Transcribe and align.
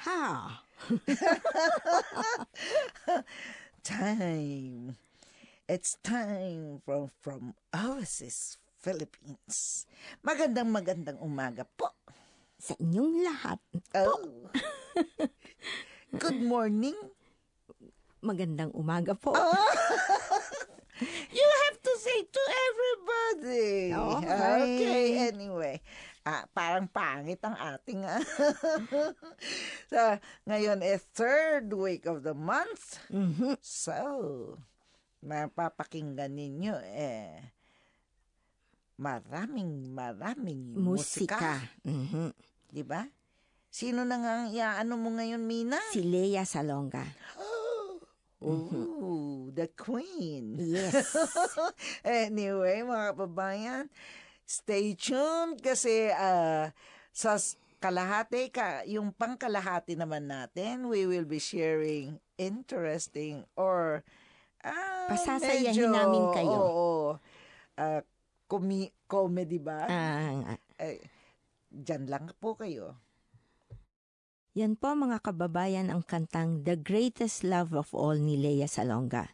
Ha! 0.00 0.64
time. 3.84 4.96
It's 5.68 6.00
time 6.00 6.80
from 6.88 7.12
from 7.20 7.52
Oasis, 7.68 8.56
Philippines. 8.80 9.84
Magandang 10.24 10.72
magandang 10.72 11.20
umaga 11.20 11.68
po. 11.68 11.92
Sa 12.56 12.72
inyong 12.80 13.28
lahat. 13.28 13.60
Oh. 13.92 14.48
Good 16.16 16.40
morning. 16.40 16.96
Magandang 18.24 18.72
umaga 18.72 19.12
po. 19.12 19.36
Oh. 19.36 19.52
You 21.32 21.46
have 21.64 21.80
to 21.80 21.92
say 21.96 22.28
to 22.28 22.42
everybody. 22.68 23.88
Oh, 23.96 24.20
okay. 24.20 24.60
Okay, 24.60 25.32
anyway. 25.32 25.80
Ah, 26.20 26.44
parang 26.52 26.84
pangit 26.86 27.40
ang 27.40 27.56
ating 27.56 28.04
ah. 28.04 28.20
so, 29.92 30.00
ngayon 30.44 30.84
is 30.84 31.00
third 31.16 31.72
week 31.72 32.04
of 32.04 32.20
the 32.20 32.36
month. 32.36 33.00
Mhm. 33.08 33.56
So, 33.64 34.60
mapapakinggan 35.24 36.36
ninyo 36.36 36.76
eh 36.96 37.56
maraming 39.00 39.96
maraming 39.96 40.76
musika. 40.76 41.40
Musika. 41.40 41.56
Mhm. 41.88 42.28
Di 42.68 42.84
ba? 42.84 43.02
Sino 43.72 44.04
na 44.04 44.20
nga 44.20 44.32
ang 44.44 44.48
iaano 44.52 44.94
mo 45.00 45.08
ngayon, 45.16 45.40
Mina? 45.40 45.80
Si 45.90 46.04
Lea 46.04 46.44
Salonga. 46.44 47.02
Oh, 48.40 49.52
the 49.52 49.68
queen. 49.76 50.56
Yes. 50.56 51.12
anyway, 52.08 52.80
mga 52.80 53.12
kababayan, 53.12 53.84
stay 54.50 54.98
tuned 54.98 55.62
kasi 55.62 56.10
ah, 56.10 56.74
sa 57.14 57.38
kalahati, 57.78 58.50
ka, 58.50 58.82
yung 58.84 59.14
pangkalahati 59.14 59.94
naman 59.94 60.26
natin, 60.26 60.90
we 60.90 61.06
will 61.06 61.24
be 61.24 61.38
sharing 61.38 62.18
interesting 62.34 63.46
or 63.54 64.02
ah, 64.66 65.06
Pasasayahin 65.06 65.70
medyo, 65.70 65.86
namin 65.88 66.24
kayo. 66.34 66.58
Oo. 66.58 66.90
ah, 67.78 68.02
comi- 68.50 68.90
comedy 69.06 69.62
ba? 69.62 69.86
Ah, 69.86 70.58
Eh, 70.76 70.98
dyan 71.70 72.10
lang 72.10 72.26
po 72.42 72.58
kayo. 72.58 72.98
yan 74.50 74.74
po 74.74 74.98
mga 74.98 75.22
kababayan 75.22 75.94
ang 75.94 76.02
kantang 76.02 76.66
The 76.66 76.74
Greatest 76.74 77.46
Love 77.46 77.70
of 77.70 77.94
All 77.94 78.18
ni 78.18 78.34
Lea 78.34 78.66
Salonga. 78.66 79.30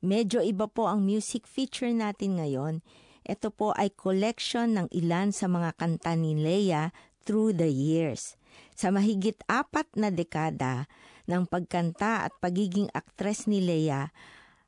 Medyo 0.00 0.40
iba 0.40 0.64
po 0.64 0.88
ang 0.88 1.04
music 1.04 1.44
feature 1.44 1.92
natin 1.92 2.40
ngayon. 2.40 2.80
Ito 3.24 3.48
po 3.48 3.72
ay 3.72 3.96
collection 3.96 4.76
ng 4.76 4.92
ilan 4.92 5.32
sa 5.32 5.48
mga 5.48 5.80
kanta 5.80 6.12
ni 6.12 6.36
Lea 6.36 6.92
through 7.24 7.56
the 7.56 7.72
years. 7.72 8.36
Sa 8.76 8.92
mahigit 8.92 9.40
apat 9.48 9.88
na 9.96 10.12
dekada 10.12 10.84
ng 11.24 11.48
pagkanta 11.48 12.28
at 12.28 12.36
pagiging 12.44 12.92
aktres 12.92 13.48
ni 13.48 13.64
Lea, 13.64 14.12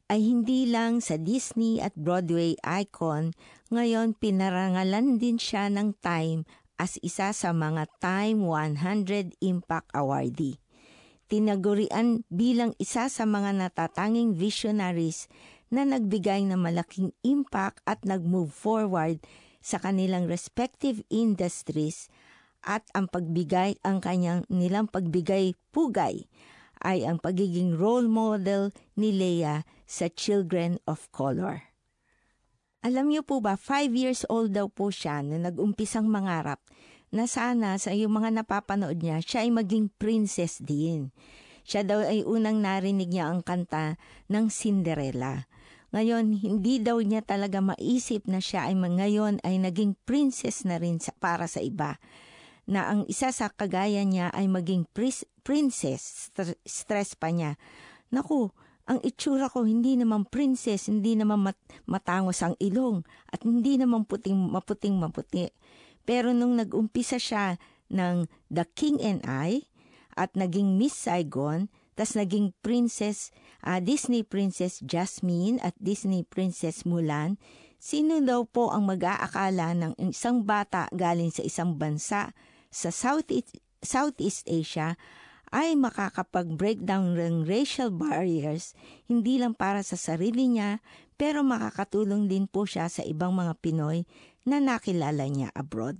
ay 0.06 0.20
hindi 0.22 0.70
lang 0.70 1.02
sa 1.04 1.20
Disney 1.20 1.82
at 1.82 1.92
Broadway 1.98 2.56
icon, 2.62 3.34
ngayon 3.68 4.14
pinarangalan 4.16 5.18
din 5.18 5.36
siya 5.36 5.66
ng 5.68 5.98
Time 5.98 6.46
as 6.78 6.96
isa 7.02 7.34
sa 7.34 7.50
mga 7.50 7.90
Time 7.98 8.46
100 8.46 9.36
Impact 9.42 9.90
Awardee. 9.92 10.62
Tinagurian 11.26 12.22
bilang 12.30 12.70
isa 12.78 13.10
sa 13.10 13.24
mga 13.26 13.50
natatanging 13.50 14.38
visionaries 14.38 15.26
na 15.70 15.82
nagbigay 15.82 16.46
ng 16.46 16.58
malaking 16.58 17.10
impact 17.26 17.82
at 17.86 18.02
nag-move 18.06 18.54
forward 18.54 19.18
sa 19.58 19.82
kanilang 19.82 20.30
respective 20.30 21.02
industries 21.10 22.06
at 22.66 22.86
ang 22.94 23.10
pagbigay 23.10 23.78
ang 23.82 24.02
kanyang 24.02 24.42
nilang 24.50 24.86
pagbigay 24.90 25.54
pugay 25.70 26.26
ay 26.82 27.02
ang 27.02 27.18
pagiging 27.18 27.74
role 27.74 28.06
model 28.06 28.70
ni 28.98 29.14
Leia 29.14 29.64
sa 29.88 30.10
children 30.12 30.78
of 30.84 31.08
color. 31.14 31.72
Alam 32.86 33.10
niyo 33.10 33.26
po 33.26 33.42
ba, 33.42 33.58
five 33.58 33.90
years 33.96 34.22
old 34.30 34.54
daw 34.54 34.70
po 34.70 34.94
siya 34.94 35.18
na 35.24 35.42
nag-umpisang 35.42 36.06
mangarap 36.06 36.62
na 37.10 37.26
sana 37.26 37.78
sa 37.82 37.90
yung 37.90 38.14
mga 38.14 38.42
napapanood 38.42 39.02
niya, 39.02 39.18
siya 39.18 39.46
ay 39.46 39.50
maging 39.50 39.90
princess 39.98 40.62
din. 40.62 41.10
Siya 41.66 41.82
daw 41.82 42.06
ay 42.06 42.22
unang 42.22 42.62
narinig 42.62 43.10
niya 43.10 43.26
ang 43.34 43.42
kanta 43.42 43.98
ng 44.30 44.46
Cinderella. 44.46 45.50
Ngayon, 45.96 46.44
hindi 46.44 46.76
daw 46.76 47.00
niya 47.00 47.24
talaga 47.24 47.64
maisip 47.64 48.28
na 48.28 48.36
siya 48.36 48.68
ay 48.68 48.76
ngayon 48.76 49.40
ay 49.40 49.56
naging 49.56 49.96
princess 50.04 50.68
na 50.68 50.76
rin 50.76 51.00
sa, 51.00 51.16
para 51.16 51.48
sa 51.48 51.64
iba. 51.64 51.96
Na 52.68 52.92
ang 52.92 53.08
isa 53.08 53.32
sa 53.32 53.48
kagaya 53.48 54.04
niya 54.04 54.28
ay 54.36 54.44
maging 54.44 54.84
pris- 54.92 55.24
princess, 55.40 56.28
Stre- 56.28 56.60
stress 56.68 57.16
pa 57.16 57.32
niya. 57.32 57.56
Naku, 58.12 58.52
ang 58.84 59.00
itsura 59.08 59.48
ko 59.48 59.64
hindi 59.64 59.96
naman 59.96 60.28
princess, 60.28 60.92
hindi 60.92 61.16
naman 61.16 61.48
mat- 61.48 61.64
matangos 61.88 62.44
ang 62.44 62.52
ilong, 62.60 63.00
at 63.32 63.40
hindi 63.40 63.80
naman 63.80 64.04
puting 64.04 64.36
maputing 64.52 65.00
maputi. 65.00 65.48
Pero 66.04 66.36
nung 66.36 66.60
nag-umpisa 66.60 67.16
siya 67.16 67.56
ng 67.88 68.28
The 68.52 68.68
King 68.76 69.00
and 69.00 69.24
I, 69.24 69.64
at 70.12 70.36
naging 70.36 70.76
Miss 70.76 70.92
Saigon, 70.92 71.72
tas 71.96 72.12
naging 72.12 72.52
Princess, 72.60 73.32
ah, 73.66 73.82
Disney 73.82 74.22
Princess 74.22 74.78
Jasmine 74.86 75.58
at 75.58 75.74
Disney 75.82 76.22
Princess 76.22 76.86
Mulan, 76.86 77.34
sino 77.82 78.22
daw 78.22 78.46
po 78.46 78.70
ang 78.70 78.86
mag-aakala 78.86 79.74
ng 79.74 79.92
isang 80.06 80.46
bata 80.46 80.86
galing 80.94 81.34
sa 81.34 81.42
isang 81.42 81.74
bansa 81.74 82.30
sa 82.70 82.94
Southeast, 82.94 83.58
Southeast 83.82 84.46
Asia 84.46 84.94
ay 85.54 85.78
makakapag-breakdown 85.78 87.14
ng 87.14 87.46
racial 87.46 87.94
barriers 87.94 88.74
hindi 89.06 89.38
lang 89.38 89.54
para 89.54 89.82
sa 89.86 89.94
sarili 89.94 90.50
niya 90.50 90.82
pero 91.14 91.46
makakatulong 91.46 92.26
din 92.26 92.50
po 92.50 92.66
siya 92.66 92.90
sa 92.90 93.06
ibang 93.06 93.32
mga 93.32 93.54
Pinoy 93.62 94.04
na 94.44 94.60
nakilala 94.60 95.24
niya 95.26 95.48
abroad. 95.54 95.98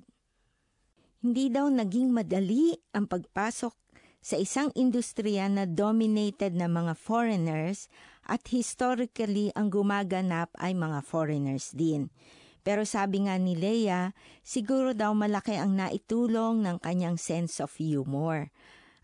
Hindi 1.24 1.48
daw 1.50 1.66
naging 1.72 2.12
madali 2.12 2.76
ang 2.92 3.08
pagpasok 3.08 3.85
sa 4.26 4.34
isang 4.34 4.74
industriya 4.74 5.46
na 5.46 5.70
dominated 5.70 6.58
na 6.58 6.66
mga 6.66 6.98
foreigners 6.98 7.86
at 8.26 8.42
historically 8.50 9.54
ang 9.54 9.70
gumaganap 9.70 10.50
ay 10.58 10.74
mga 10.74 11.06
foreigners 11.06 11.70
din. 11.70 12.10
Pero 12.66 12.82
sabi 12.82 13.22
nga 13.30 13.38
ni 13.38 13.54
Leia, 13.54 14.10
siguro 14.42 14.98
daw 14.98 15.14
malaki 15.14 15.54
ang 15.54 15.78
naitulong 15.78 16.66
ng 16.66 16.82
kanyang 16.82 17.14
sense 17.14 17.62
of 17.62 17.70
humor. 17.78 18.50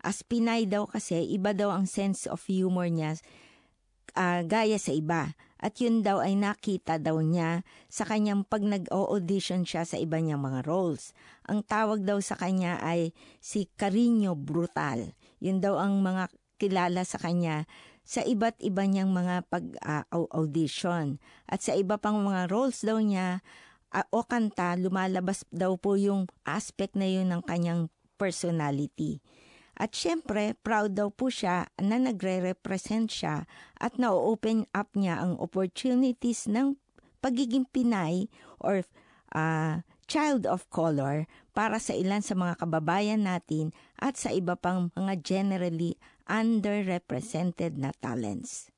As 0.02 0.26
Pinay 0.26 0.66
daw 0.66 0.90
kasi, 0.90 1.22
iba 1.30 1.54
daw 1.54 1.70
ang 1.70 1.86
sense 1.86 2.26
of 2.26 2.42
humor 2.50 2.90
niya 2.90 3.14
ah, 4.18 4.42
gaya 4.42 4.82
sa 4.82 4.90
iba. 4.90 5.38
At 5.62 5.78
yun 5.78 6.02
daw 6.02 6.18
ay 6.18 6.34
nakita 6.34 6.98
daw 6.98 7.22
niya 7.22 7.62
sa 7.86 8.02
kanyang 8.02 8.42
pag 8.42 8.66
nag-audition 8.66 9.62
siya 9.62 9.86
sa 9.86 9.94
iba 9.94 10.18
niyang 10.18 10.42
mga 10.42 10.66
roles. 10.66 11.14
Ang 11.46 11.62
tawag 11.62 12.02
daw 12.02 12.18
sa 12.18 12.34
kanya 12.34 12.82
ay 12.82 13.14
si 13.38 13.70
Carino 13.78 14.34
Brutal. 14.34 15.14
Yun 15.38 15.62
daw 15.62 15.78
ang 15.78 16.02
mga 16.02 16.34
kilala 16.58 17.06
sa 17.06 17.22
kanya 17.22 17.70
sa 18.02 18.26
iba't 18.26 18.58
iba 18.58 18.82
niyang 18.82 19.14
mga 19.14 19.46
pag-audition. 19.46 21.22
At 21.46 21.62
sa 21.62 21.78
iba 21.78 21.94
pang 21.94 22.18
mga 22.18 22.50
roles 22.50 22.82
daw 22.82 22.98
niya 22.98 23.38
o 24.10 24.26
kanta, 24.26 24.74
lumalabas 24.74 25.46
daw 25.54 25.78
po 25.78 25.94
yung 25.94 26.26
aspect 26.42 26.98
na 26.98 27.06
yun 27.06 27.30
ng 27.30 27.42
kanyang 27.46 27.86
personality. 28.18 29.22
At 29.78 29.96
syempre, 29.96 30.54
proud 30.60 30.94
daw 30.94 31.08
po 31.08 31.32
siya 31.32 31.68
na 31.80 31.96
nagre-represent 31.96 33.08
siya 33.08 33.48
at 33.80 33.96
na-open 33.96 34.68
up 34.76 34.92
niya 34.92 35.18
ang 35.18 35.40
opportunities 35.40 36.44
ng 36.46 36.76
pagiging 37.24 37.64
Pinay 37.70 38.28
or 38.60 38.84
ah, 39.32 39.86
child 40.10 40.44
of 40.44 40.68
color 40.68 41.24
para 41.56 41.80
sa 41.80 41.96
ilan 41.96 42.20
sa 42.20 42.36
mga 42.36 42.60
kababayan 42.60 43.24
natin 43.24 43.72
at 43.96 44.20
sa 44.20 44.28
iba 44.28 44.58
pang 44.58 44.92
mga 44.92 45.24
generally 45.24 45.96
underrepresented 46.28 47.80
na 47.80 47.96
talents. 47.96 48.68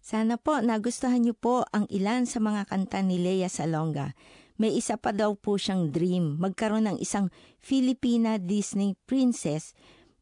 Sana 0.00 0.40
po 0.40 0.56
nagustuhan 0.64 1.20
niyo 1.20 1.36
po 1.36 1.68
ang 1.68 1.84
ilan 1.92 2.24
sa 2.24 2.40
mga 2.40 2.64
kanta 2.72 3.04
ni 3.04 3.20
Lea 3.20 3.52
Salonga. 3.52 4.16
May 4.58 4.74
isa 4.74 4.98
pa 4.98 5.14
daw 5.14 5.38
po 5.38 5.54
siyang 5.54 5.94
dream, 5.94 6.34
magkaroon 6.42 6.90
ng 6.90 6.98
isang 6.98 7.30
Filipina 7.62 8.42
Disney 8.42 8.98
princess 9.06 9.70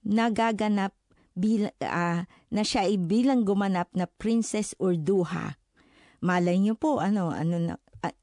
na 0.04 0.28
gaganap 0.28 0.92
bil, 1.32 1.72
ah, 1.80 2.28
na 2.52 2.62
siya 2.62 2.84
ay 2.84 3.00
bilang 3.00 3.48
gumanap 3.48 3.88
na 3.96 4.04
Princess 4.04 4.76
Urduha. 4.76 5.56
Malay 6.20 6.60
niyo 6.60 6.76
po 6.76 7.00
ano 7.00 7.32
ano 7.32 7.56
na, 7.60 7.74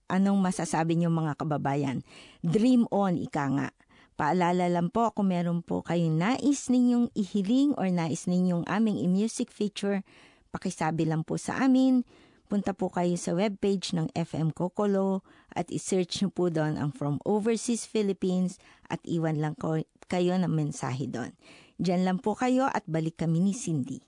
anong 0.10 0.38
masasabi 0.38 0.98
niyo 0.98 1.10
mga 1.10 1.34
kababayan. 1.38 2.06
Dream 2.46 2.86
on 2.94 3.18
ika 3.18 3.50
nga. 3.54 3.70
Paalala 4.14 4.70
lang 4.70 4.94
po 4.94 5.10
kung 5.10 5.34
meron 5.34 5.66
po 5.66 5.82
kayong 5.82 6.22
nais 6.22 6.70
ninyong 6.70 7.10
ihiling 7.18 7.74
or 7.74 7.90
nais 7.90 8.30
ninyong 8.30 8.62
aming 8.70 9.02
i-music 9.02 9.50
feature, 9.50 10.06
pakisabi 10.54 11.10
lang 11.10 11.26
po 11.26 11.42
sa 11.42 11.66
amin. 11.66 12.06
Punta 12.54 12.70
po 12.70 12.94
kayo 12.94 13.18
sa 13.18 13.34
webpage 13.34 13.98
ng 13.98 14.14
FM 14.14 14.54
Kokolo 14.54 15.26
at 15.58 15.74
isearch 15.74 16.22
nyo 16.22 16.30
po 16.30 16.54
doon 16.54 16.78
ang 16.78 16.94
From 16.94 17.18
Overseas 17.26 17.90
Philippines 17.90 18.62
at 18.94 19.02
iwan 19.10 19.42
lang 19.42 19.58
ko, 19.58 19.82
kayo 20.06 20.38
ng 20.38 20.54
mensahe 20.54 21.10
doon. 21.10 21.34
Diyan 21.82 22.06
lang 22.06 22.22
po 22.22 22.38
kayo 22.38 22.70
at 22.70 22.86
balik 22.86 23.26
kami 23.26 23.42
ni 23.42 23.58
Cindy. 23.58 24.06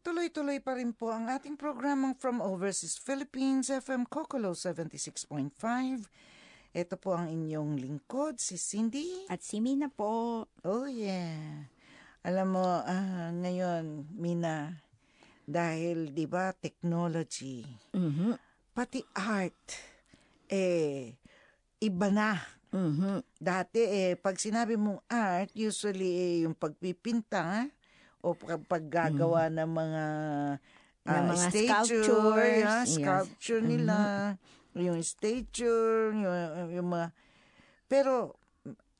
Tuloy-tuloy 0.00 0.64
pa 0.64 0.80
rin 0.80 0.96
po 0.96 1.12
ang 1.12 1.28
ating 1.28 1.60
programang 1.60 2.16
From 2.16 2.40
Overseas 2.40 2.96
Philippines, 2.96 3.68
FM 3.68 4.08
Kokolo 4.08 4.56
76.5. 4.56 5.28
Ito 6.72 6.96
po 6.96 7.20
ang 7.20 7.28
inyong 7.28 7.76
lingkod, 7.84 8.40
si 8.40 8.56
Cindy. 8.56 9.28
At 9.28 9.44
si 9.44 9.60
Mina 9.60 9.92
po. 9.92 10.48
Oh 10.64 10.88
yeah. 10.88 11.68
Alam 12.24 12.56
mo, 12.56 12.64
ah, 12.64 13.28
ngayon, 13.28 14.08
Mina, 14.16 14.80
dahil 15.46 16.10
'di 16.12 16.26
ba 16.28 16.52
technology, 16.56 17.64
Mhm. 17.94 18.36
pati 18.72 19.00
art 19.16 19.76
eh 20.50 21.14
iba 21.80 22.08
na. 22.12 22.36
Mhm. 22.70 23.24
Dati 23.40 23.80
eh 23.82 24.14
pag 24.14 24.38
sinabi 24.38 24.78
mong 24.78 25.02
art, 25.10 25.50
usually 25.58 26.10
eh, 26.14 26.36
yung 26.46 26.54
pagpipinta 26.54 27.66
o 28.22 28.36
pag 28.36 28.62
paggagawa 28.68 29.48
ng 29.50 29.70
mga 29.70 30.04
Mm. 31.00 31.08
Ng 31.08 31.16
ah, 31.16 31.32
mga 31.32 31.46
statue, 31.48 31.64
sculptures, 31.64 32.60
yeah, 32.60 32.84
yes. 32.84 32.94
sculpture 33.00 33.62
nila, 33.64 33.96
yung 34.76 35.00
statue, 35.00 36.12
yung, 36.12 36.36
yung 36.76 36.88
mga 36.92 37.08
pero 37.88 38.36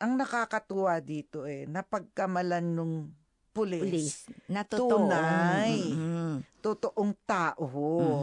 ang 0.01 0.17
nakakatuwa 0.17 0.97
dito 1.05 1.45
eh 1.45 1.69
napagkamalan 1.69 2.65
nung 2.73 3.13
pulis. 3.61 3.81
Pulis. 3.83 4.09
Na 4.47 4.63
totoo. 4.63 5.07
Tunay. 5.07 5.75
Mhm. 5.87 6.19
totoong 6.61 7.17
tao, 7.25 7.65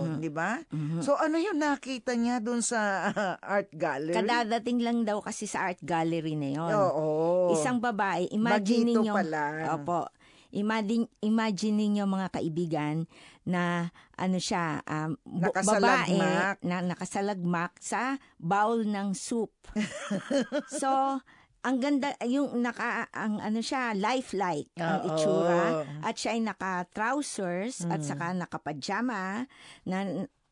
Mhm. 0.06 0.22
di 0.22 0.30
ba? 0.30 0.62
Mhm. 0.63 1.01
So 1.01 1.18
ano 1.18 1.36
yung 1.36 1.57
nakita 1.57 2.13
niya 2.13 2.38
doon 2.38 2.62
sa 2.62 3.10
art 3.42 3.74
gallery? 3.74 4.13
Kadadating 4.13 4.78
lang 4.78 5.01
daw 5.01 5.25
kasi 5.25 5.50
sa 5.50 5.66
art 5.66 5.81
gallery 5.81 6.38
na 6.38 6.54
yon. 6.54 6.69
Oo. 6.69 7.50
Isang 7.51 7.81
babae, 7.81 8.30
imagine 8.30 8.86
Bagito 8.86 9.01
ninyo. 9.01 9.13
pa 9.13 9.24
lang. 9.25 9.54
Opo. 9.74 10.06
Imagine, 10.50 11.10
imagine 11.19 11.75
ninyo 11.75 12.06
mga 12.06 12.30
kaibigan 12.31 13.10
na 13.42 13.89
ano 14.13 14.38
siya, 14.38 14.80
um, 14.86 15.18
babae 15.25 16.16
na 16.62 16.86
nakasalagmak 16.86 17.74
sa 17.81 18.16
bowl 18.38 18.86
ng 18.86 19.12
soup. 19.12 19.51
so, 20.72 21.19
ang 21.67 21.77
ganda, 21.77 22.15
yung 22.23 22.55
naka, 22.57 23.11
ang 23.11 23.37
ano 23.37 23.59
siya, 23.59 23.91
lifelike 23.91 24.71
ang 24.77 25.03
Oo. 25.03 25.07
itsura. 25.09 25.63
At 25.99 26.15
siya 26.15 26.31
ay 26.31 26.41
naka-trousers 26.41 27.83
at 27.85 27.99
Mm. 27.99 28.07
saka 28.07 28.25
naka-pajama 28.31 29.43
na 29.83 29.97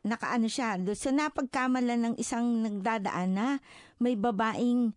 nakaano 0.04 0.46
siya. 0.46 0.76
Do- 0.76 0.92
So 0.94 1.10
napagkamalan 1.10 2.04
ng 2.04 2.16
isang 2.16 2.44
nagdadaan 2.62 3.30
na 3.32 3.48
may 3.98 4.14
babaeng 4.14 4.92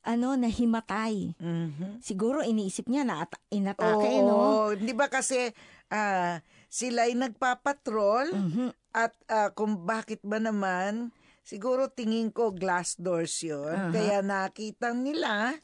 ano 0.00 0.28
na 0.32 0.48
himatay. 0.48 1.36
Mhm. 1.36 2.00
Siguro 2.00 2.40
iniisip 2.40 2.88
niya 2.88 3.04
na 3.04 3.22
at- 3.22 3.36
inatake, 3.48 4.10
Oo, 4.18 4.26
no? 4.26 4.38
Di 4.74 4.90
ba 4.90 5.06
kasi 5.06 5.52
ah, 5.88 6.40
sila 6.66 7.04
ay 7.04 7.14
nagpapatrol 7.14 8.32
Mhm. 8.32 8.66
at 8.90 9.12
ah, 9.28 9.50
kung 9.50 9.84
bakit 9.84 10.18
ba 10.22 10.36
naman, 10.36 11.12
siguro 11.42 11.88
tingin 11.88 12.28
ko 12.28 12.50
glass 12.50 12.94
doors 12.94 13.34
yun. 13.40 13.66
Aha. 13.66 13.90
Kaya 13.90 14.18
nakita 14.20 14.92
nila 14.92 15.56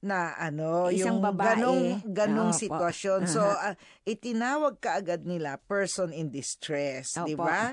na 0.00 0.36
ano, 0.36 0.88
Isang 0.88 1.16
yung 1.16 1.20
babae. 1.22 1.56
ganong, 1.56 1.84
ganong 2.06 2.52
Opo. 2.52 2.60
sitwasyon. 2.60 3.20
So, 3.24 3.40
Aha. 3.40 3.72
ah, 3.72 3.74
itinawag 4.04 4.76
kaagad 4.76 5.24
nila 5.24 5.56
person 5.58 6.12
in 6.12 6.28
distress, 6.28 7.16
di 7.18 7.32
Opo. 7.32 7.44
ba? 7.44 7.72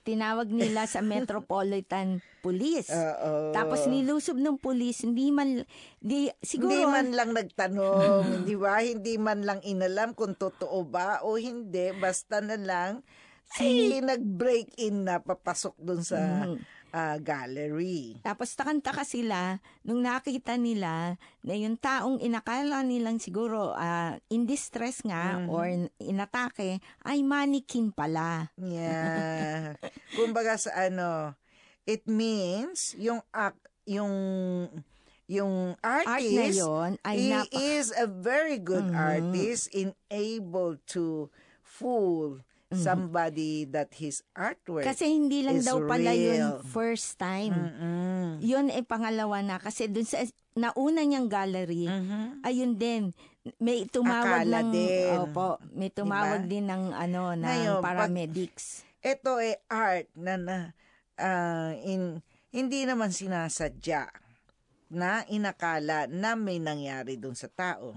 Tinawag 0.00 0.48
nila 0.48 0.86
sa 0.86 1.02
Metropolitan 1.04 2.22
Police. 2.40 2.88
Oo. 2.88 3.50
Tapos 3.50 3.84
nilusob 3.84 4.38
ng 4.38 4.54
police, 4.56 5.02
hindi 5.02 5.28
man, 5.28 5.66
di, 5.98 6.30
siguro, 6.38 6.70
Hindi 6.70 6.86
man 6.86 7.06
lang 7.10 7.30
nagtanong, 7.34 8.22
di 8.48 8.54
ba? 8.54 8.78
Hindi 8.78 9.18
man 9.18 9.42
lang 9.42 9.60
inalam 9.60 10.14
kung 10.14 10.32
totoo 10.32 10.80
ba 10.80 11.20
o 11.20 11.34
hindi. 11.34 11.90
Basta 11.92 12.38
na 12.38 12.54
lang, 12.54 13.02
si 13.48 13.66
nag-break 13.96 14.74
in 14.76 15.04
na 15.04 15.18
papasok 15.18 15.74
dun 15.76 16.00
sa 16.00 16.46
Mhm. 16.46 16.56
Ah, 16.90 17.16
gallery. 17.16 18.18
Tapos 18.20 18.52
takantaka 18.52 19.02
sila 19.02 19.58
nung 19.82 20.00
nakita 20.00 20.54
nila 20.54 21.16
na 21.40 21.54
yung 21.54 21.74
taong 21.74 22.18
inakala 22.18 22.82
nilang 22.82 23.18
siguro 23.18 23.72
ah, 23.72 24.18
in 24.28 24.44
distress 24.44 25.02
nga 25.02 25.38
Mhm. 25.38 25.48
or 25.48 25.64
inatake 25.98 26.78
ay 27.02 27.18
mannequin 27.20 27.90
pala. 27.90 28.50
Yeah. 28.56 29.74
Kumbaga 30.18 30.54
sa 30.56 30.86
ano, 30.86 31.34
it 31.84 32.06
means 32.06 32.94
yung 32.96 33.22
act, 33.30 33.58
yung 33.84 34.14
yung 35.26 35.74
Art 35.82 36.06
na 36.06 36.22
artist 36.22 36.54
yon 36.54 36.90
ay 37.02 37.16
he 37.18 37.30
napa- 37.34 37.50
is 37.50 37.90
a 37.92 38.06
very 38.06 38.62
good 38.62 38.86
Mhm. 38.86 38.94
artist 38.94 39.66
in 39.74 39.90
able 40.06 40.78
to 40.86 41.26
fool 41.66 42.45
somebody 42.68 43.62
that 43.64 43.94
his 43.94 44.26
artwork 44.32 44.82
Mm-hmm. 44.82 44.90
kasi 44.90 45.04
hindi 45.06 45.38
lang 45.40 45.62
daw 45.62 45.78
pala 45.80 46.10
real. 46.10 46.58
yun 46.58 46.66
first 46.66 47.14
time. 47.14 47.54
Mm-mm. 47.54 48.42
Yun 48.42 48.66
ay 48.68 48.82
pangalawa 48.82 49.38
na 49.38 49.56
kasi 49.56 49.86
dun 49.86 50.02
sa 50.02 50.18
nauna 50.52 51.00
niyang 51.00 51.26
gallery, 51.26 51.86
Mhm. 51.86 52.42
ayun 52.42 52.74
din 52.74 53.02
may 53.56 53.86
tumawag 53.86 54.42
Akala 54.42 54.58
ng 54.60 54.70
din. 54.72 55.14
opo, 55.16 55.48
may 55.70 55.86
tumawag 55.88 56.42
Diba? 56.42 56.50
din 56.50 56.64
ng 56.66 56.84
ano 56.90 57.22
ng 57.32 57.44
Ngayon, 57.44 57.78
paramedics. 57.78 58.82
Ito 58.98 59.38
ay 59.38 59.54
art 59.66 60.10
na, 60.12 60.34
na 60.34 60.56
ah, 61.14 61.70
in, 61.78 62.18
hindi 62.50 62.82
naman 62.82 63.14
sinasadya 63.14 64.10
na 64.88 65.22
inakala 65.26 66.06
na 66.06 66.34
may 66.34 66.58
nangyari 66.58 67.14
dun 67.14 67.34
sa 67.34 67.46
tao. 67.46 67.94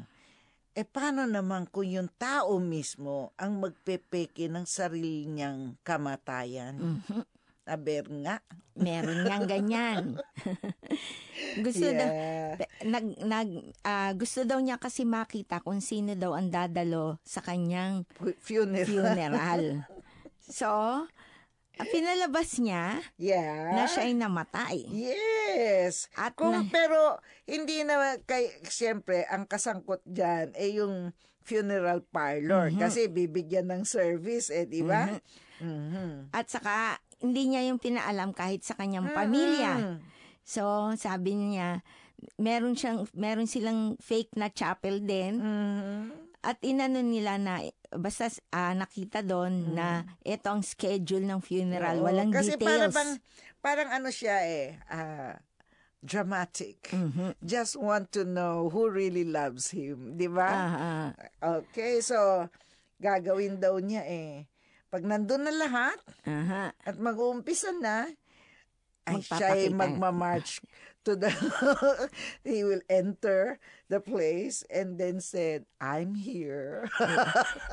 E 0.78 0.86
paano 0.86 1.26
naman 1.26 1.66
kung 1.68 1.88
yung 1.90 2.10
tao 2.16 2.62
mismo 2.62 3.34
ang 3.36 3.58
magpepeke 3.58 4.46
ng 4.48 4.66
sarili 4.70 5.26
niyang 5.26 5.76
kamatayan? 5.82 6.78
Mhm. 6.78 7.26
Aber 7.70 8.06
nga. 8.26 8.38
Meron 8.74 9.26
niyang 9.26 9.46
ganyan. 9.46 10.04
gusto 11.66 11.86
daw 11.94 12.10
Yeah. 12.10 12.58
pe- 12.58 12.74
nag 12.86 13.06
nag 13.22 13.50
ah, 13.86 14.12
gusto 14.18 14.42
daw 14.42 14.58
niya 14.58 14.82
kasi 14.82 15.06
makita 15.06 15.62
kung 15.62 15.78
sino 15.80 16.18
daw 16.18 16.34
ang 16.34 16.50
dadalo 16.50 17.22
sa 17.22 17.42
kanyang 17.46 18.10
Funeral. 18.42 18.86
funeral. 18.88 19.64
so, 20.60 20.70
pinalabas 21.86 22.60
niya 22.60 23.00
Yeah. 23.16 23.72
na 23.72 23.84
siya 23.86 24.04
ay 24.04 24.14
namatay. 24.14 24.78
Yes. 24.90 26.12
At 26.14 26.36
Kung, 26.36 26.52
na- 26.52 26.68
pero 26.68 27.16
hindi 27.44 27.82
na 27.82 27.96
kay 28.22 28.48
siyempre 28.66 29.24
ang 29.26 29.46
kasangkot 29.46 30.04
diyan 30.04 30.52
ay 30.54 30.76
yung 30.76 31.16
funeral 31.40 32.06
parlor 32.06 32.70
Mhm. 32.70 32.78
kasi 32.78 33.08
bibigyan 33.08 33.68
ng 33.68 33.84
service 33.84 34.50
eh, 34.50 34.64
di 34.64 34.82
ba? 34.82 35.10
Mhm. 35.58 36.30
At 36.30 36.46
saka 36.46 37.00
hindi 37.20 37.50
niya 37.50 37.68
yung 37.68 37.78
pinaalam 37.78 38.32
kahit 38.32 38.62
sa 38.62 38.74
kanyang 38.74 39.10
pamilya. 39.10 39.74
Mhm. 39.76 39.98
So, 40.42 40.64
sabi 40.96 41.36
niya, 41.36 41.84
meron 42.36 42.74
siyang 42.74 43.08
meron 43.14 43.46
silang 43.46 43.96
fake 43.98 44.36
na 44.36 44.48
chapel 44.48 45.00
din 45.00 45.40
Mhm. 45.40 46.29
At 46.40 46.58
inano 46.64 47.04
nila 47.04 47.36
na 47.36 47.60
basta 47.92 48.32
ah, 48.56 48.72
nakita 48.72 49.20
doon 49.26 49.76
na 49.76 50.08
ito 50.24 50.48
ang 50.48 50.64
schedule 50.64 51.26
ng 51.28 51.42
funeral. 51.44 52.00
Oo, 52.00 52.06
walang 52.08 52.32
kasi 52.32 52.56
details. 52.56 52.96
bang 52.96 53.12
parang 53.60 53.90
ano 53.92 54.08
siya 54.08 54.38
eh, 54.48 54.80
ah, 54.88 55.36
dramatic. 56.00 56.96
Mhm. 56.96 57.36
Just 57.44 57.76
want 57.76 58.16
to 58.16 58.24
know 58.24 58.72
who 58.72 58.88
really 58.88 59.28
loves 59.28 59.76
him, 59.76 60.16
di 60.16 60.32
ba? 60.32 60.48
Ah. 60.48 61.10
Okay, 61.60 62.00
so 62.00 62.48
gagawin 63.04 63.60
daw 63.60 63.76
niya 63.84 64.04
eh. 64.08 64.48
Pag 64.90 65.06
nandun 65.06 65.46
na 65.46 65.54
lahat 65.54 66.00
Aha. 66.26 66.74
at 66.74 66.96
mag-uumpisa 66.98 67.76
na, 67.78 68.10
ay 69.10 69.20
siya 69.20 69.48
ay 69.50 69.64
Magpapakita. 69.68 69.76
magmamarch 69.76 70.52
to 71.02 71.16
the, 71.16 71.32
he 72.44 72.62
will 72.62 72.84
enter 72.86 73.58
the 73.88 73.98
place 73.98 74.62
and 74.68 74.96
then 74.96 75.18
said, 75.18 75.64
I'm 75.78 76.14
here. 76.14 76.86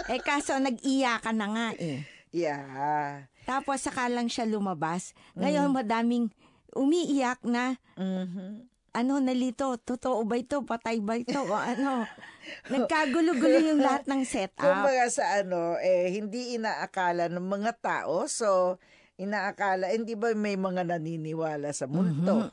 Eh 0.06 0.20
kaso 0.20 0.56
nag-iyakan 0.56 1.36
na 1.36 1.46
nga 1.50 1.66
eh. 1.76 2.06
yeah. 2.30 3.26
Tapos 3.42 3.82
saka 3.82 4.06
lang 4.06 4.26
siya 4.26 4.44
lumabas. 4.44 5.10
Mm. 5.32 5.38
Ngayon 5.38 5.68
madaming 5.70 6.26
umiiyak 6.72 7.42
na 7.42 7.76
Mhm. 7.94 8.66
ano 8.92 9.12
nalito, 9.18 9.76
totoo 9.76 10.24
ba 10.24 10.36
ito, 10.36 10.62
patay 10.62 10.98
ba 10.98 11.14
ito, 11.14 11.36
o 11.36 11.52
ano. 11.52 12.08
Nagkagulo-gulo 12.72 13.58
yung 13.66 13.80
lahat 13.80 14.06
ng 14.06 14.24
setup. 14.24 14.64
Kumbaga 14.64 15.04
sa 15.06 15.24
ano, 15.36 15.76
eh, 15.76 16.08
hindi 16.10 16.56
inaakala 16.56 17.28
ng 17.28 17.44
mga 17.44 17.72
tao. 17.76 18.24
So, 18.24 18.80
inaakala, 19.16 19.92
hindi 19.92 20.12
ba 20.12 20.32
may 20.36 20.56
mga 20.56 20.84
naniniwala 20.84 21.72
sa 21.72 21.88
multo? 21.88 22.52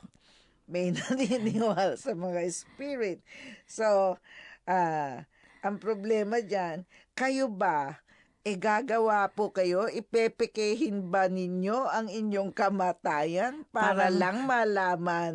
May 0.64 0.90
naniniwala 0.96 1.96
sa 2.00 2.16
mga 2.16 2.40
spirit. 2.48 3.20
So, 3.68 4.16
ah, 4.64 5.28
ang 5.60 5.76
problema 5.80 6.40
dyan, 6.40 6.88
kayo 7.12 7.48
ba, 7.52 8.00
e 8.44 8.56
gagawa 8.56 9.28
po 9.32 9.52
kayo, 9.52 9.88
ipepekehin 9.88 11.08
ba 11.08 11.28
ninyo 11.28 11.88
ang 11.88 12.12
inyong 12.12 12.52
kamatayan 12.52 13.64
para 13.72 14.08
Parang- 14.08 14.16
lang 14.20 14.38
malaman 14.44 15.32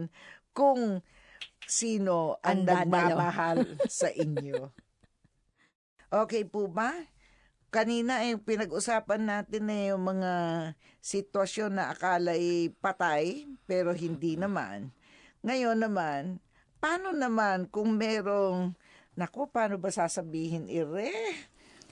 kung 0.53 1.01
sino 1.69 2.41
ang 2.41 2.65
nagmamahal 2.65 3.77
sa 3.85 4.09
inyo? 4.09 4.69
Okay 6.09 6.41
po 6.41 6.65
ba? 6.65 6.89
Kanina 7.69 8.25
eh, 8.25 8.33
pinag-usapan 8.33 9.29
natin 9.29 9.69
eh, 9.69 9.93
yung 9.93 10.01
mga 10.01 10.31
sitwasyon 11.05 11.77
na 11.77 11.93
akala 11.93 12.33
ay 12.33 12.73
patay, 12.81 13.45
pero 13.69 13.93
hindi 13.93 14.33
naman. 14.33 14.89
Ngayon 15.45 15.77
naman, 15.77 16.41
paano 16.81 17.13
naman 17.13 17.69
kung 17.69 17.93
merong, 17.93 18.73
naku, 19.13 19.45
paano 19.53 19.77
ba 19.77 19.93
sasabihin, 19.93 20.65
ire? 20.65 21.13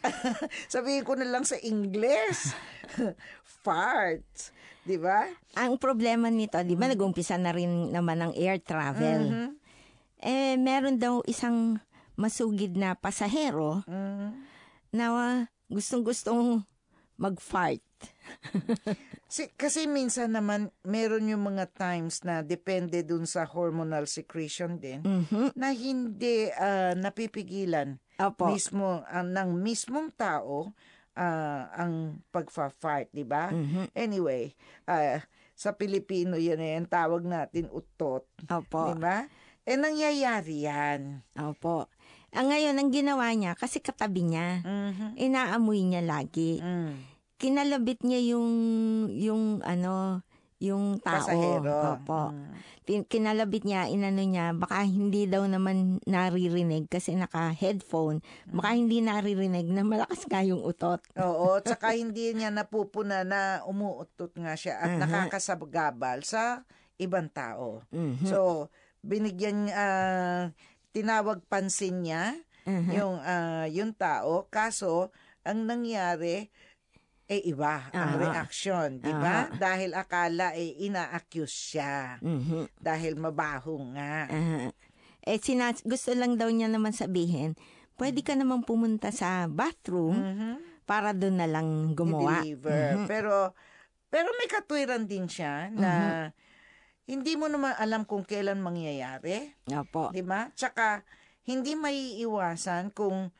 Sabihin 0.74 1.06
ko 1.06 1.14
na 1.14 1.30
lang 1.30 1.46
sa 1.46 1.62
English. 1.62 2.58
Fart. 3.62 4.26
Di 4.82 4.98
ba? 4.98 5.30
Ang 5.62 5.78
problema 5.78 6.34
nito, 6.34 6.58
di 6.66 6.74
ba, 6.74 6.90
nag-umpisa 6.90 7.38
na 7.38 7.54
rin 7.54 7.94
naman 7.94 8.18
ang 8.18 8.34
air 8.34 8.58
travel. 8.58 9.22
Mhm. 9.30 9.50
Eh, 10.26 10.58
meron 10.58 10.98
daw 10.98 11.22
isang 11.30 11.78
masugid 12.18 12.74
na 12.74 12.98
pasahero 12.98 13.86
Mhm. 13.86 14.28
na 14.90 15.06
gustong-gustong 15.70 16.64
mag-fart. 17.16 17.84
Si, 19.28 19.44
kasi 19.60 19.92
minsan 19.92 20.32
naman, 20.32 20.72
meron 20.88 21.28
yung 21.28 21.44
mga 21.44 21.68
times 21.76 22.24
na 22.24 22.40
depende 22.40 23.04
dun 23.04 23.28
sa 23.28 23.44
hormonal 23.44 24.08
secretion 24.08 24.80
din, 24.80 25.04
Mhm. 25.04 25.52
na 25.52 25.76
hindi 25.76 26.48
ah, 26.56 26.96
napipigilan 26.96 28.00
Opo. 28.24 28.48
mismo 28.48 29.04
ah, 29.04 29.28
ng 29.28 29.52
mismong 29.52 30.16
tao 30.16 30.72
ah, 31.12 31.68
ang 31.76 32.24
pagfa-fart, 32.32 33.12
di 33.12 33.28
ba? 33.28 33.52
Mhm. 33.52 33.92
Anyway, 33.92 34.56
ah, 34.88 35.20
sa 35.52 35.76
Pilipino 35.76 36.40
yan 36.40 36.64
eh, 36.64 36.80
ang 36.80 36.88
tawag 36.88 37.28
natin 37.28 37.68
utot, 37.68 38.24
Opo. 38.48 38.84
di 38.88 38.96
ba? 38.96 39.28
Eh, 39.68 39.76
nangyayari 39.76 40.64
yan. 40.64 41.20
Opo. 41.36 41.92
Ang 42.38 42.54
ngayon, 42.54 42.76
ang 42.78 42.90
ginawa 42.94 43.34
niya, 43.34 43.58
kasi 43.58 43.82
katabi 43.82 44.22
niya, 44.22 44.62
Mhm. 44.62 45.18
inaamoy 45.18 45.82
niya 45.82 46.06
lagi. 46.06 46.62
Mm. 46.62 46.94
Kinalabit 47.38 48.06
niya 48.06 48.38
yung, 48.38 48.50
yung 49.10 49.44
ano, 49.66 50.22
yung 50.62 51.02
tao. 51.02 51.22
Pasahero. 51.22 51.98
Opo. 51.98 52.34
Mm. 52.34 53.06
Kinalabit 53.10 53.68
niya, 53.68 53.92
inano 53.92 54.24
niya, 54.24 54.56
baka 54.56 54.82
hindi 54.86 55.28
daw 55.28 55.44
naman 55.44 56.00
naririnig 56.08 56.88
kasi 56.88 57.14
naka-headphone. 57.14 58.24
Baka 58.48 58.74
hindi 58.74 59.04
naririnig 59.04 59.68
na 59.68 59.84
malakas 59.84 60.24
nga 60.26 60.40
yung 60.42 60.64
utot. 60.64 61.04
Oo, 61.20 61.60
tsaka 61.60 61.94
hindi 61.94 62.32
niya 62.32 62.48
napupuna 62.50 63.28
na 63.28 63.60
umuutot 63.68 64.32
nga 64.40 64.56
siya 64.56 64.80
at 64.80 64.92
Aha. 64.98 65.02
nakakasabgabal 65.04 66.24
sa 66.24 66.64
ibang 66.96 67.28
tao. 67.28 67.84
Mhm. 67.92 68.24
So, 68.26 68.72
binigyan 69.04 69.68
ah, 69.76 70.56
tinawag 70.98 71.46
pansin 71.46 72.02
niya 72.02 72.34
Mhm. 72.66 72.92
yung 72.92 73.16
ah, 73.18 73.64
yung 73.70 73.94
tao 73.94 74.50
kaso 74.50 75.14
ang 75.42 75.64
nangyari 75.64 76.50
eh 77.26 77.42
iba 77.44 77.88
ang 77.92 78.16
Aha. 78.16 78.24
reaction, 78.24 78.98
di 78.98 79.12
ba? 79.12 79.46
Aha. 79.46 79.54
Dahil 79.54 79.92
akala 79.94 80.56
eh 80.56 80.80
ina-accuse 80.82 81.52
siya 81.76 82.18
Mhm. 82.20 82.72
dahil 82.76 83.16
mabaho 83.16 83.78
nga. 83.94 84.26
Aha. 84.26 84.72
Eh, 85.22 85.38
sina- 85.38 85.76
gusto 85.78 86.12
lang 86.12 86.36
daw 86.36 86.48
niya 86.48 86.72
naman 86.72 86.92
sabihin, 86.92 87.56
pwede 87.96 88.24
ka 88.24 88.32
naman 88.32 88.64
pumunta 88.64 89.12
sa 89.12 89.44
bathroom 89.46 90.16
Mhm. 90.16 90.52
para 90.84 91.12
doon 91.12 91.36
na 91.36 91.48
lang 91.48 91.68
gumawa. 91.94 92.44
I-deliver. 92.44 93.04
Mhm. 93.04 93.08
Pero 93.08 93.52
pero 94.08 94.32
may 94.34 94.48
katwiran 94.48 95.04
din 95.04 95.28
siya 95.28 95.68
na 95.68 95.92
hindi 97.08 97.40
mo 97.40 97.48
naman 97.48 97.72
alam 97.80 98.04
kung 98.04 98.28
kailan 98.28 98.60
mangyayari. 98.60 99.56
Opo. 99.72 100.12
Di 100.12 100.20
ba? 100.20 100.52
Tsaka, 100.52 101.02
hindi 101.48 101.74
maiiwasan 101.74 102.92
kung, 102.92 103.32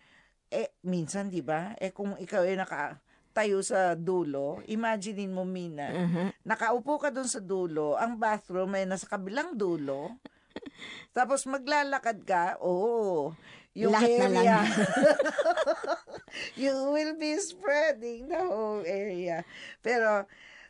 eh, 0.48 0.72
minsan, 0.88 1.28
di 1.28 1.44
ba? 1.44 1.76
Eh, 1.76 1.92
kung 1.92 2.16
ikaw 2.16 2.48
ay 2.48 2.56
naka 2.56 3.04
tayo 3.36 3.60
sa 3.62 3.94
dulo, 3.94 4.64
imaginein 4.66 5.30
mo, 5.30 5.44
Mina, 5.44 5.92
Mhm. 5.94 6.48
nakaupo 6.48 6.98
ka 6.98 7.12
doon 7.12 7.28
sa 7.28 7.38
dulo, 7.38 7.94
ang 7.94 8.18
bathroom 8.18 8.74
ay 8.74 8.88
nasa 8.88 9.06
kabilang 9.06 9.54
dulo, 9.54 10.16
tapos 11.14 11.44
maglalakad 11.46 12.24
ka, 12.26 12.58
oo, 12.64 13.36
yung 13.78 13.94
Lahat 13.94 14.10
na 14.10 14.28
lang. 14.32 14.48
area, 14.48 14.58
you 16.58 16.74
will 16.90 17.14
be 17.14 17.38
spreading 17.38 18.26
the 18.26 18.42
whole 18.42 18.82
area. 18.82 19.46
Pero, 19.86 20.26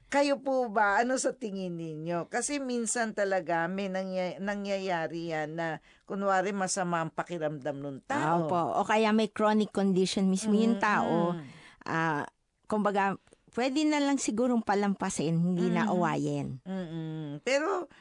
kayo 0.07 0.39
po 0.39 0.67
ba, 0.67 1.03
ano 1.03 1.19
sa 1.19 1.31
tingin 1.31 1.75
ninyo? 1.75 2.27
Kasi 2.27 2.57
minsan 2.57 3.11
talaga 3.11 3.67
may 3.67 3.87
nangya- 3.87 4.39
nangyayari 4.39 5.29
yan 5.29 5.59
na 5.59 5.67
kunwari 6.03 6.51
masama 6.51 7.03
ang 7.03 7.11
pakiramdam 7.11 7.75
ng 7.75 7.99
tao. 8.05 8.47
Opo. 8.47 8.61
O 8.79 8.87
kaya 8.87 9.11
may 9.11 9.27
chronic 9.27 9.69
condition 9.69 10.27
mismo 10.27 10.55
yung 10.55 10.79
tao. 10.79 11.35
Ah, 11.83 12.23
kumbaga, 12.65 13.19
pwede 13.51 13.83
na 13.83 13.99
lang 13.99 14.15
sigurong 14.15 14.63
palampasin, 14.63 15.35
hindi 15.35 15.67
na 15.67 15.83
Mhm. 15.83 15.91
awayin. 15.91 16.47
Mm-mm. 16.63 17.43
Pero 17.43 17.91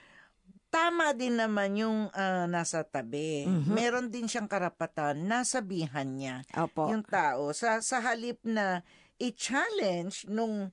tama 0.68 1.10
din 1.10 1.34
naman 1.34 1.74
yung 1.74 2.06
ah, 2.12 2.46
nasa 2.46 2.82
tabi. 2.82 3.46
Mhm. 3.46 3.66
Meron 3.66 4.06
din 4.10 4.30
siyang 4.30 4.46
karapatan 4.46 5.26
na 5.26 5.42
sabihan 5.42 6.06
niya 6.06 6.46
Opo. 6.54 6.86
yung 6.86 7.02
tao 7.02 7.50
sa 7.50 7.82
sa 7.82 7.98
halip 7.98 8.38
na 8.42 8.86
i-challenge 9.18 10.28
nung 10.28 10.70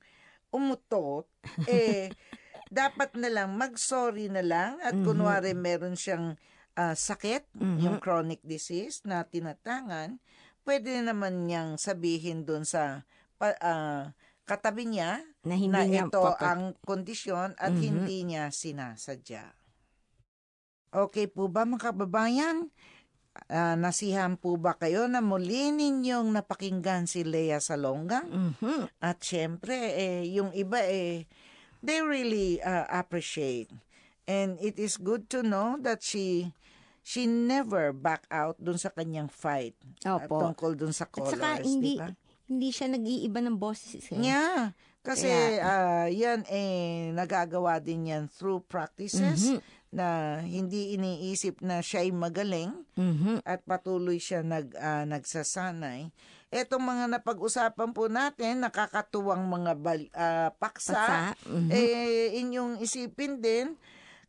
umutot 0.54 1.26
eh 1.68 2.14
dapat 2.70 3.14
na 3.14 3.30
lang 3.30 3.54
mag-sorry 3.54 4.30
na 4.30 4.42
lang 4.42 4.78
at 4.80 4.94
Mhm. 4.94 5.04
kunwari 5.04 5.52
meron 5.54 5.94
siyang 5.94 6.38
ah, 6.74 6.98
sakit, 6.98 7.54
Mhm. 7.54 7.78
yung 7.80 7.98
chronic 8.00 8.42
disease 8.42 9.06
na 9.06 9.22
tinatangan, 9.22 10.18
pwede 10.64 10.90
naman 11.00 11.46
niyang 11.46 11.78
sabihin 11.78 12.46
doon 12.46 12.66
sa 12.66 13.06
ah, 13.38 14.16
katabi 14.44 14.88
niya 14.88 15.22
na 15.44 15.54
hindi 15.54 15.70
na 15.70 15.84
niya 15.84 16.04
ito 16.08 16.18
papa- 16.18 16.50
ang 16.50 16.64
kondisyon 16.82 17.54
at 17.60 17.70
Mhm. 17.70 17.82
hindi 17.84 18.18
niya 18.24 18.50
sinasadya. 18.50 19.54
Okay 20.90 21.26
po 21.26 21.46
ba 21.46 21.62
mga 21.64 21.92
kababayan? 21.92 22.70
Ah, 23.50 23.74
nasihan 23.74 24.38
po 24.38 24.62
ba 24.62 24.78
kayo 24.78 25.10
na 25.10 25.18
muli 25.18 25.74
ninyong 25.74 26.30
napakinggan 26.32 27.10
si 27.10 27.26
Lea 27.26 27.58
Salonga? 27.58 28.22
Mhm. 28.24 28.86
At 29.02 29.26
syempre, 29.26 29.74
eh, 29.74 30.30
yung 30.30 30.54
iba 30.54 30.78
eh, 30.80 31.26
they 31.82 31.98
really 32.00 32.62
ah, 32.62 32.86
appreciate. 32.88 33.74
And 34.30 34.62
it 34.62 34.78
is 34.78 35.02
good 35.02 35.34
to 35.34 35.42
know 35.42 35.82
that 35.82 36.00
she 36.00 36.54
she 37.02 37.26
never 37.26 37.90
back 37.92 38.24
out 38.30 38.56
dun 38.56 38.78
sa 38.78 38.88
kanyang 38.88 39.28
fight 39.28 39.74
ah, 40.06 40.22
Opo. 40.22 40.38
tungkol 40.40 40.78
dun 40.78 40.94
sa 40.94 41.10
At 41.10 41.18
saka 41.26 41.58
colors, 41.58 41.66
hindi, 41.66 41.98
di 41.98 42.00
ba? 42.00 42.14
hindi 42.48 42.70
siya 42.70 42.88
nag-iiba 42.88 43.40
ng 43.42 43.58
boses. 43.58 44.14
Eh. 44.14 44.22
Yeah. 44.24 44.78
Kasi 45.02 45.28
Kaya- 45.28 45.60
ah, 45.60 46.08
yan 46.08 46.46
eh 46.48 47.10
nagagawa 47.12 47.82
din 47.82 48.08
yan 48.08 48.30
through 48.30 48.62
practices 48.64 49.52
Mhm. 49.52 49.60
Na 49.94 50.08
hindi 50.42 50.98
iniisip 50.98 51.62
na 51.62 51.80
siya 51.80 52.02
ay 52.02 52.10
magaling 52.10 52.74
Mhm. 52.98 53.46
at 53.46 53.62
patuloy 53.62 54.18
siya 54.18 54.42
nag 54.42 54.74
ah, 54.76 55.06
nagsasanay. 55.06 56.10
Etong 56.50 56.82
mga 56.82 57.06
napag-usapan 57.10 57.94
po 57.94 58.06
natin, 58.06 58.62
nakakatuwang 58.62 59.46
mga 59.46 59.74
bal, 59.78 60.02
ah, 60.12 60.50
paksa, 60.54 61.34
Paksa. 61.34 61.50
Mhm. 61.50 61.70
eh 61.70 62.38
inyong 62.38 62.74
isipin 62.78 63.38
din, 63.38 63.78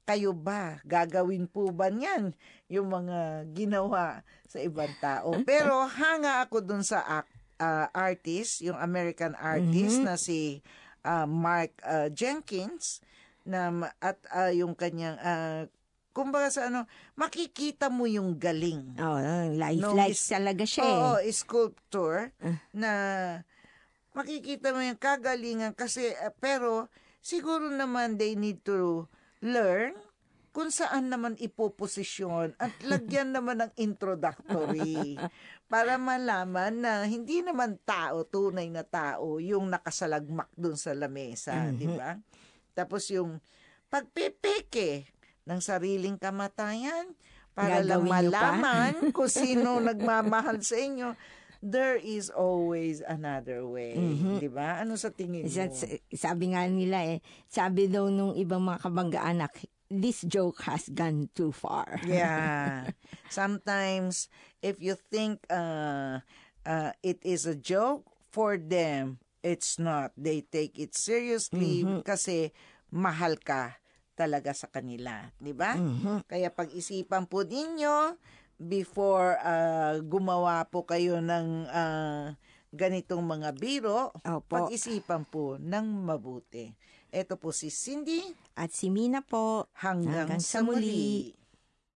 kayo 0.04 0.37
ba, 0.37 0.85
gagawin 0.85 1.49
po 1.49 1.73
ba 1.73 1.88
niyan 1.88 2.37
yung 2.68 2.92
mga 2.92 3.49
ginawa 3.52 4.21
sa 4.44 4.61
ibang 4.61 4.92
tao? 5.00 5.33
Pero 5.49 5.88
hanga 5.88 6.44
ako 6.44 6.61
dun 6.61 6.85
sa 6.85 7.25
ah, 7.56 7.88
artist, 7.90 8.61
yung 8.61 8.76
American 8.76 9.33
artist 9.35 10.00
Mhm. 10.00 10.04
na 10.04 10.16
si 10.16 10.61
ah, 11.00 11.25
Mark 11.25 11.73
ah, 11.80 12.09
Jenkins 12.09 13.00
na 13.45 13.69
at 14.01 14.19
ah, 14.29 14.51
yung 14.51 14.73
kanyang 14.73 15.17
ah, 15.21 15.69
kumbaga 16.11 16.49
sa 16.49 16.69
ano, 16.69 16.89
makikita 17.15 17.89
mo 17.89 18.09
yung 18.09 18.37
galing. 18.37 18.97
Oh, 18.97 19.19
life, 19.53 19.81
No, 19.81 19.93
life 19.93 20.17
is- 20.17 20.29
talaga 20.29 20.65
siya. 20.65 20.85
Oo, 20.85 21.11
sculptor 21.29 22.33
Ah. 22.41 22.59
na 22.73 22.91
makikita 24.15 24.71
mo 24.71 24.81
yung 24.81 24.97
kagalingan 24.97 25.75
kasi 25.75 26.11
pero 26.39 26.87
siguro 27.19 27.67
naman 27.67 28.15
they 28.15 28.39
need 28.39 28.63
to 28.63 29.05
learn 29.43 29.93
kung 30.55 30.71
saan 30.71 31.11
naman 31.11 31.35
ipoposisyon 31.35 32.55
at 32.57 32.71
lagyan 32.87 33.35
naman 33.35 33.59
ng 33.59 33.73
introductory 33.75 35.19
para 35.73 35.99
malaman 35.99 36.79
na 36.79 37.03
hindi 37.03 37.43
naman 37.43 37.75
tao, 37.83 38.23
tunay 38.23 38.71
na 38.71 38.87
tao, 38.87 39.43
yung 39.43 39.67
nakasalagmak 39.67 40.47
dun 40.55 40.79
sa 40.79 40.95
lamesa, 40.95 41.59
Mhm. 41.59 41.75
di 41.75 41.89
ba? 41.91 42.15
Tapos 42.75 43.07
yung 43.09 43.38
pagpipike 43.88 45.07
ng 45.45 45.61
sariling 45.61 46.19
kamatayan 46.19 47.14
para 47.54 47.81
lang 47.81 48.02
Gagawin 48.02 48.11
pa? 48.11 48.19
malaman 48.21 48.93
kung 49.16 49.31
sino 49.31 49.78
nagmamahal 49.78 50.59
sa 50.61 50.75
inyo. 50.75 51.14
There 51.61 51.97
is 51.97 52.28
always 52.28 53.00
another 53.00 53.64
way, 53.64 53.97
Mhm. 53.97 54.37
di 54.37 54.52
ba? 54.52 54.85
Ano 54.85 55.00
sa 55.00 55.09
tingin 55.09 55.47
mo? 55.47 55.49
Sa- 55.49 55.73
sa- 55.73 55.88
Sabi 56.12 56.52
nga 56.52 56.69
nila 56.69 57.00
eh, 57.09 57.19
sabi 57.47 57.88
daw 57.88 58.07
nung 58.07 58.37
ibang 58.37 58.61
mga 58.61 58.85
kabangga-anak, 58.85 59.64
this 59.88 60.21
joke 60.23 60.61
has 60.62 60.90
gone 60.90 61.33
too 61.33 61.49
far. 61.50 62.04
Yeah. 62.04 62.93
Sometimes, 63.33 64.28
if 64.61 64.76
you 64.76 65.00
think 65.09 65.40
uh, 65.49 66.21
uh, 66.62 66.93
it 67.00 67.16
is 67.23 67.49
a 67.49 67.57
joke 67.57 68.04
for 68.28 68.61
them. 68.61 69.24
It's 69.45 69.77
not. 69.77 70.17
They 70.17 70.41
take 70.41 70.81
it 70.81 70.97
seriously 70.97 71.85
kasi 72.01 72.49
mahal 72.89 73.37
ka 73.37 73.77
talaga 74.17 74.57
sa 74.57 74.73
kanila, 74.73 75.29
'di 75.37 75.53
ba? 75.53 75.77
Kaya 76.25 76.49
pag-isipan 76.49 77.29
po 77.29 77.45
ninyo 77.45 78.17
before 78.57 79.37
uh, 79.43 80.01
gumawa 80.01 80.65
po 80.65 80.89
kayo 80.89 81.21
ng 81.21 81.69
uh, 81.69 82.33
ganitong 82.73 83.21
mga 83.21 83.53
biro, 83.53 84.17
Opo. 84.25 84.49
pag-isipan 84.49 85.29
po 85.29 85.61
ng 85.61 85.87
mabuti. 86.09 86.73
Ito 87.15 87.39
po 87.39 87.55
si 87.55 87.71
Cindy 87.71 88.19
At 88.59 88.75
si 88.75 88.91
Mina 88.91 89.23
po. 89.23 89.71
hanggang, 89.79 90.27
Hanggang 90.27 90.43
sa 90.43 90.59
sa 90.59 90.67
muli. 90.67 91.31
muli. 91.31 91.44